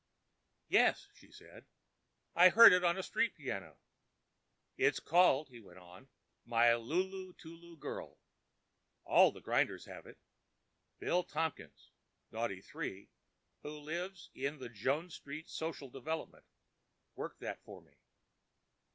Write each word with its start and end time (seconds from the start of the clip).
"Yes," 0.67 1.09
she 1.13 1.29
said. 1.31 1.67
"I 2.33 2.49
heard 2.49 2.73
it 2.73 2.83
on 2.83 2.97
a 2.97 3.03
street 3.03 3.35
piano." 3.35 3.77
"It's 4.75 4.99
called," 4.99 5.49
he 5.49 5.59
went 5.59 5.77
on, 5.77 6.09
'"My 6.43 6.73
Lulu 6.73 7.33
Tulu 7.35 7.77
Girl.' 7.77 8.17
All 9.03 9.31
the 9.31 9.41
grinders 9.41 9.85
have 9.85 10.07
it. 10.07 10.17
Billy 10.97 11.23
Tompkins, 11.29 11.91
Noughty 12.31 12.61
three, 12.65 13.11
who 13.61 13.77
lives 13.77 14.31
in 14.33 14.57
the 14.57 14.69
Jones 14.69 15.13
Street 15.13 15.47
social 15.47 15.91
settlement, 15.91 16.45
worked 17.13 17.39
that 17.41 17.61
for 17.63 17.79
me. 17.79 17.99